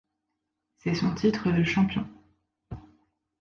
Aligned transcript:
C’est 0.79 0.95
son 0.95 1.13
titre 1.13 1.51
de 1.51 1.63
champion. 1.63 2.07